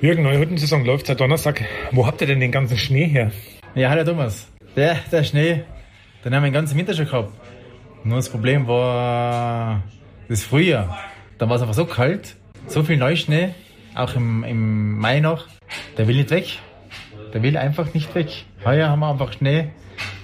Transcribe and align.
Jürgen, 0.00 0.22
neue 0.22 0.38
Hüttensaison 0.38 0.84
läuft 0.84 1.08
seit 1.08 1.18
Donnerstag. 1.18 1.64
Wo 1.90 2.06
habt 2.06 2.20
ihr 2.20 2.28
denn 2.28 2.38
den 2.38 2.52
ganzen 2.52 2.78
Schnee 2.78 3.08
her? 3.08 3.32
Ja, 3.74 3.90
hallo 3.90 4.04
Thomas. 4.04 4.46
Der, 4.76 4.96
der 5.10 5.24
Schnee, 5.24 5.64
den 6.24 6.32
haben 6.32 6.44
wir 6.44 6.50
den 6.50 6.54
ganzen 6.54 6.78
Winter 6.78 6.94
schon 6.94 7.06
gehabt. 7.06 7.32
Nur 8.04 8.14
das 8.14 8.28
Problem 8.28 8.68
war 8.68 9.82
das 10.28 10.44
Frühjahr. 10.44 10.96
Da 11.38 11.48
war 11.48 11.56
es 11.56 11.62
einfach 11.62 11.74
so 11.74 11.84
kalt, 11.84 12.36
so 12.68 12.84
viel 12.84 12.96
Neuschnee, 12.96 13.56
auch 13.96 14.14
im, 14.14 14.44
im 14.44 14.98
Mai 14.98 15.18
noch. 15.18 15.46
Der 15.96 16.06
will 16.06 16.14
nicht 16.14 16.30
weg. 16.30 16.60
Der 17.34 17.42
will 17.42 17.56
einfach 17.56 17.92
nicht 17.92 18.14
weg. 18.14 18.28
Heuer 18.64 18.90
haben 18.90 19.00
wir 19.00 19.10
einfach 19.10 19.32
Schnee, 19.32 19.70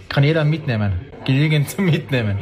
kann 0.09 0.23
jeder 0.23 0.45
mitnehmen. 0.45 0.93
Genügend 1.25 1.69
zum 1.69 1.87
Mitnehmen. 1.87 2.39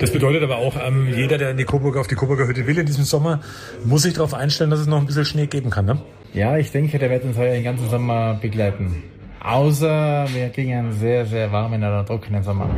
Das 0.00 0.12
bedeutet 0.12 0.42
aber 0.42 0.56
auch, 0.56 0.74
ähm, 0.84 1.14
jeder, 1.14 1.38
der 1.38 1.52
in 1.52 1.58
die 1.58 1.64
Coburger, 1.64 2.00
auf 2.00 2.08
die 2.08 2.16
Coburger 2.16 2.48
Hütte 2.48 2.66
will 2.66 2.76
in 2.76 2.86
diesem 2.86 3.04
Sommer, 3.04 3.40
muss 3.84 4.02
sich 4.02 4.14
darauf 4.14 4.34
einstellen, 4.34 4.70
dass 4.70 4.80
es 4.80 4.88
noch 4.88 4.98
ein 4.98 5.06
bisschen 5.06 5.24
Schnee 5.24 5.46
geben 5.46 5.70
kann. 5.70 5.84
Ne? 5.84 6.02
Ja, 6.32 6.56
ich 6.56 6.70
denke, 6.70 6.98
der 6.98 7.10
wird 7.10 7.24
uns 7.24 7.36
heuer 7.36 7.54
den 7.54 7.64
ganzen 7.64 7.88
Sommer 7.90 8.38
begleiten. 8.40 9.02
Außer 9.42 10.26
wir 10.32 10.50
kriegen 10.50 10.74
einen 10.74 10.92
sehr, 10.92 11.26
sehr 11.26 11.50
warmen 11.50 11.82
oder 11.82 12.04
trockenen 12.06 12.42
Sommer. 12.42 12.70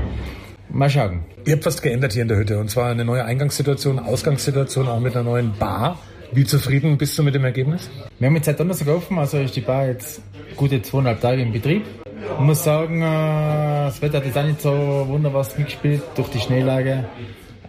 Mal 0.71 0.89
schauen. 0.89 1.21
Ihr 1.45 1.55
habt 1.55 1.67
was 1.67 1.83
geändert 1.83 2.15
hier 2.15 2.23
in 2.23 2.29
der 2.29 2.39
Hütte 2.39 2.59
und 2.59 2.71
zwar 2.71 2.91
eine 2.91 3.05
neue 3.05 3.25
Eingangssituation, 3.25 3.99
Ausgangssituation, 3.99 4.89
auch 4.89 5.01
mit 5.01 5.15
einer 5.15 5.25
neuen 5.25 5.53
Bar. 5.59 5.99
Wie 6.33 6.45
zufrieden 6.45 6.97
bist 6.97 7.19
du 7.19 7.23
mit 7.23 7.35
dem 7.35 7.45
Ergebnis? 7.45 7.91
Wir 8.19 8.29
haben 8.29 8.37
jetzt 8.37 8.47
seit 8.47 8.59
Donnerstag 8.59 8.89
offen, 8.89 9.19
also 9.19 9.37
ist 9.37 9.55
die 9.55 9.61
Bar 9.61 9.89
jetzt 9.89 10.23
gute 10.57 10.81
zweieinhalb 10.81 11.21
Tage 11.21 11.43
in 11.43 11.53
Betrieb. 11.53 11.85
Ich 12.07 12.41
muss 12.41 12.65
sagen, 12.65 13.03
äh, 13.03 13.85
das 13.85 14.01
Wetter 14.01 14.19
hat 14.19 14.25
jetzt 14.25 14.39
auch 14.39 14.45
nicht 14.45 14.63
so 14.63 14.71
wunderbar 15.09 15.47
mitgespielt 15.59 16.03
durch 16.15 16.29
die 16.31 16.39
Schneelage. 16.39 17.05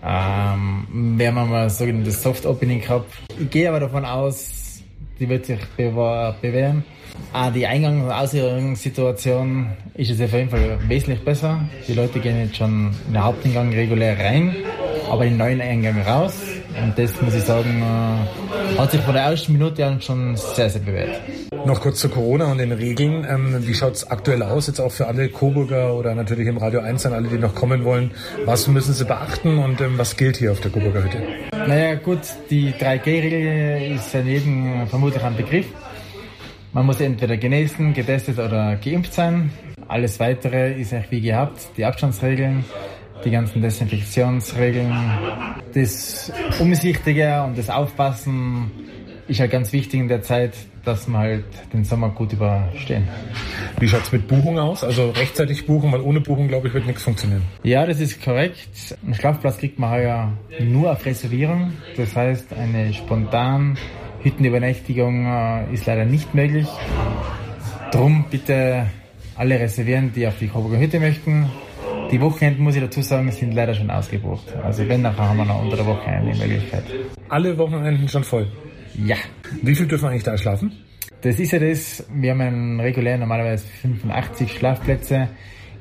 Ähm, 0.02 1.16
wir 1.18 1.36
haben 1.36 1.50
mal 1.50 1.70
so 1.70 1.86
das 1.86 2.24
Soft 2.24 2.46
Opening 2.46 2.80
gehabt. 2.80 3.12
Ich 3.38 3.50
gehe 3.50 3.68
aber 3.68 3.82
davon 3.82 4.06
aus, 4.06 4.63
die 5.24 5.30
wird 5.30 5.46
sich 5.46 5.60
bewähren. 5.78 6.84
Ah, 7.32 7.50
die 7.50 7.66
Eingangs- 7.66 8.04
und 8.04 8.12
Ausgangssituation 8.12 9.68
ist 9.94 10.10
jetzt 10.10 10.22
auf 10.22 10.34
jeden 10.34 10.50
Fall 10.50 10.78
wesentlich 10.88 11.24
besser. 11.24 11.62
Die 11.88 11.94
Leute 11.94 12.20
gehen 12.20 12.38
jetzt 12.40 12.58
schon 12.58 12.92
in 13.08 13.14
den 13.14 13.24
Haupteingang 13.24 13.72
regulär 13.72 14.20
rein, 14.20 14.54
aber 15.10 15.24
in 15.24 15.34
den 15.34 15.38
neuen 15.38 15.62
Eingang 15.62 16.02
raus. 16.02 16.34
Und 16.82 16.98
das 16.98 17.22
muss 17.22 17.36
ich 17.36 17.44
sagen, 17.44 17.82
äh, 17.82 18.78
hat 18.78 18.92
sich 18.92 19.00
von 19.02 19.14
der 19.14 19.24
ersten 19.24 19.54
Minute 19.54 19.86
an 19.86 20.02
schon 20.02 20.36
sehr, 20.36 20.70
sehr 20.70 20.82
bewährt. 20.82 21.22
Noch 21.66 21.80
kurz 21.80 22.00
zu 22.00 22.10
Corona 22.10 22.52
und 22.52 22.58
den 22.58 22.74
Regeln. 22.74 23.26
Ähm, 23.30 23.66
wie 23.66 23.74
schaut 23.74 23.94
es 23.94 24.10
aktuell 24.10 24.44
aus, 24.44 24.68
jetzt 24.68 24.82
auch 24.82 24.92
für 24.92 25.08
alle 25.08 25.30
Coburger 25.30 25.94
oder 25.94 26.16
natürlich 26.16 26.48
im 26.48 26.58
Radio 26.58 26.82
1 26.82 27.06
an 27.06 27.14
alle, 27.14 27.30
die 27.30 27.38
noch 27.38 27.56
kommen 27.56 27.86
wollen? 27.86 28.12
Was 28.44 28.68
müssen 28.68 28.94
sie 28.94 29.06
beachten 29.06 29.60
und 29.60 29.80
ähm, 29.80 29.98
was 29.98 30.18
gilt 30.18 30.38
hier 30.38 30.52
auf 30.52 30.60
der 30.60 30.72
Coburger 30.72 31.04
Hütte? 31.04 31.22
Naja 31.68 31.96
gut, 31.96 32.20
die 32.50 32.72
3G-Regel 32.72 33.96
ist 33.96 34.14
ja 34.14 34.20
jedem 34.20 34.88
vermutlich 34.88 35.24
ein 35.24 35.36
Begriff. 35.36 35.68
Man 36.74 36.86
muss 36.86 37.00
entweder 37.00 37.38
genesen, 37.38 37.94
getestet 37.94 38.40
oder 38.40 38.76
geimpft 38.76 39.14
sein. 39.14 39.52
Alles 39.88 40.20
weitere 40.20 40.74
ist 40.80 40.94
eigentlich 40.94 41.12
wie 41.12 41.22
gehabt. 41.22 41.68
Die 41.78 41.86
Abstandsregeln, 41.86 42.66
die 43.24 43.32
ganzen 43.32 43.62
Desinfektionsregeln. 43.62 44.94
Das 45.74 46.32
Umsichtige 46.60 47.44
und 47.44 47.58
das 47.58 47.70
Aufpassen 47.70 48.72
ist 49.28 49.40
halt 49.40 49.52
ganz 49.52 49.72
wichtig 49.72 50.00
in 50.00 50.08
der 50.08 50.22
Zeit, 50.22 50.54
dass 50.84 51.08
wir 51.08 51.18
halt 51.18 51.46
den 51.72 51.84
Sommer 51.84 52.10
gut 52.10 52.34
überstehen. 52.34 53.08
Wie 53.80 53.88
schaut 53.88 54.04
es 54.04 54.12
mit 54.12 54.28
Buchung 54.28 54.60
aus? 54.60 54.84
Also 54.84 55.12
rechtzeitig 55.12 55.66
buchen, 55.66 55.92
weil 55.92 56.02
ohne 56.02 56.20
Buchung, 56.20 56.48
glaube 56.48 56.68
ich, 56.68 56.74
wird 56.74 56.86
nichts 56.86 57.04
funktionieren. 57.04 57.44
Ja, 57.64 57.86
das 57.86 58.00
ist 58.00 58.24
korrekt. 58.24 58.98
Einen 59.04 59.14
Schlafplatz 59.14 59.58
kriegt 59.58 59.80
man 59.80 59.92
heuer 59.92 60.34
nur 60.60 60.92
auf 60.92 61.06
Reservierung. 61.06 61.74
Das 61.96 62.16
heißt, 62.16 62.54
eine 62.54 62.94
spontan 62.94 63.78
Hüttenübernächtigung 64.22 65.26
äh, 65.26 65.74
ist 65.74 65.86
leider 65.86 66.06
nicht 66.06 66.34
möglich. 66.34 66.68
Drum 67.92 68.26
bitte 68.30 68.88
alle 69.36 69.60
reservieren, 69.60 70.12
die 70.14 70.28
auf 70.28 70.38
die 70.40 70.48
Coburger 70.48 70.80
Hütte 70.80 71.00
möchten. 71.00 71.50
Die 72.12 72.22
Wochenenden, 72.22 72.64
muss 72.64 72.76
ich 72.76 72.82
dazu 72.82 73.02
sagen, 73.02 73.32
sind 73.32 73.54
leider 73.54 73.74
schon 73.74 73.90
ausgebucht. 73.90 74.54
Also 74.64 74.88
wenn, 74.88 75.02
nachher 75.02 75.30
haben 75.30 75.38
wir 75.38 75.46
noch 75.46 75.62
unter 75.64 75.78
der 75.78 75.86
Woche 75.86 76.06
eine 76.06 76.36
Möglichkeit. 76.36 76.84
Alle 77.30 77.58
Wochenenden 77.58 78.08
schon 78.08 78.24
voll? 78.24 78.48
Ja. 78.96 79.16
Wie 79.62 79.76
viel 79.76 79.88
dürfen 79.88 80.06
wir 80.06 80.10
eigentlich 80.10 80.24
da 80.24 80.38
schlafen? 80.38 80.72
Das 81.22 81.40
ist 81.40 81.52
ja 81.52 81.60
das, 81.60 82.06
wir 82.14 82.32
haben 82.32 82.42
einen 82.42 82.80
regulär 82.80 83.18
normalerweise 83.18 83.66
85 83.82 84.52
Schlafplätze. 84.52 85.30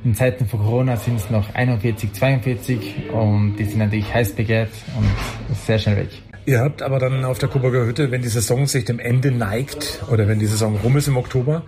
In 0.05 0.15
Zeiten 0.15 0.47
von 0.47 0.61
Corona 0.61 0.97
sind 0.97 1.17
es 1.17 1.31
noch 1.31 1.55
41, 1.55 2.13
42 2.13 3.11
und 3.13 3.57
die 3.57 3.65
sind 3.65 3.79
natürlich 3.79 4.13
heiß 4.13 4.33
begehrt 4.33 4.71
und 4.97 5.57
sehr 5.57 5.79
schnell 5.79 5.97
weg. 5.97 6.09
Ihr 6.45 6.59
habt 6.59 6.83
aber 6.83 6.99
dann 6.99 7.25
auf 7.25 7.39
der 7.39 7.49
Coburger 7.49 7.87
Hütte, 7.87 8.11
wenn 8.11 8.23
die 8.23 8.29
Saison 8.29 8.67
sich 8.67 8.85
dem 8.85 8.99
Ende 8.99 9.31
neigt 9.31 10.03
oder 10.11 10.27
wenn 10.27 10.41
die 10.41 10.47
Saison 10.47 10.77
rum 10.77 10.97
ist 10.97 11.07
im 11.07 11.17
Oktober, 11.17 11.63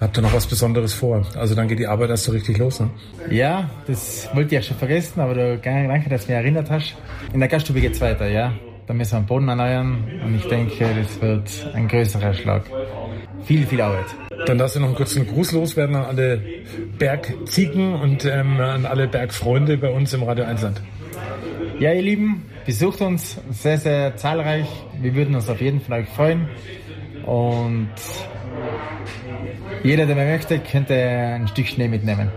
habt 0.00 0.18
ihr 0.18 0.22
noch 0.22 0.32
was 0.32 0.46
Besonderes 0.46 0.94
vor. 0.94 1.24
Also 1.36 1.54
dann 1.54 1.68
geht 1.68 1.78
die 1.78 1.86
Arbeit 1.86 2.10
erst 2.10 2.24
so 2.24 2.32
richtig 2.32 2.58
los. 2.58 2.80
Ne? 2.80 2.90
Ja, 3.30 3.70
das 3.86 4.28
wollte 4.34 4.56
ich 4.56 4.60
auch 4.60 4.66
schon 4.66 4.76
vergessen, 4.76 5.20
aber 5.20 5.34
du, 5.34 5.58
danke, 5.58 6.10
dass 6.10 6.26
du 6.26 6.32
mich 6.32 6.36
erinnert 6.36 6.70
hast. 6.70 6.96
In 7.32 7.38
der 7.38 7.48
Gaststube 7.48 7.80
geht's 7.80 8.00
weiter, 8.00 8.28
ja. 8.28 8.52
Da 8.86 8.94
müssen 8.94 9.12
wir 9.12 9.20
den 9.20 9.26
Boden 9.26 9.48
erneuern 9.48 10.04
und 10.24 10.36
ich 10.36 10.46
denke, 10.46 10.86
das 10.96 11.20
wird 11.20 11.74
ein 11.74 11.88
größerer 11.88 12.34
Schlag. 12.34 12.62
Viel, 13.44 13.66
viel 13.66 13.80
Arbeit. 13.80 14.06
Dann 14.46 14.58
darfst 14.58 14.76
du 14.76 14.80
noch 14.80 14.88
einen 14.88 14.96
kurzen 14.96 15.26
Gruß 15.26 15.52
loswerden 15.52 15.96
an 15.96 16.04
alle 16.04 16.40
Bergziegen 16.98 17.94
und 17.94 18.24
ähm, 18.24 18.60
an 18.60 18.86
alle 18.86 19.08
Bergfreunde 19.08 19.76
bei 19.76 19.90
uns 19.90 20.14
im 20.14 20.22
Radio 20.22 20.44
1 20.44 20.62
Land. 20.62 20.82
Ja, 21.80 21.92
ihr 21.92 22.02
Lieben, 22.02 22.44
besucht 22.64 23.00
uns 23.00 23.40
sehr, 23.50 23.78
sehr 23.78 24.16
zahlreich. 24.16 24.68
Wir 25.00 25.14
würden 25.14 25.34
uns 25.34 25.48
auf 25.48 25.60
jeden 25.60 25.80
Fall 25.80 26.04
freuen. 26.04 26.48
Und 27.24 27.90
jeder, 29.82 30.06
der 30.06 30.16
mehr 30.16 30.32
möchte, 30.32 30.58
könnte 30.60 30.94
ein 30.94 31.48
Stück 31.48 31.66
Schnee 31.66 31.88
mitnehmen. 31.88 32.30